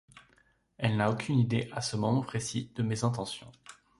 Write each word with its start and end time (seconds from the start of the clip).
Elle 0.79 0.97
n’a 0.97 1.11
aucune 1.11 1.37
idée, 1.37 1.69
à 1.73 1.81
ce 1.81 1.95
moment 1.95 2.21
précis, 2.23 2.71
de 2.73 2.81
mes 2.81 3.03
intentions. 3.03 3.51